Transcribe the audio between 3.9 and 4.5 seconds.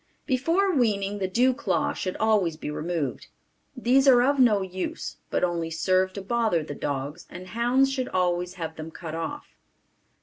are of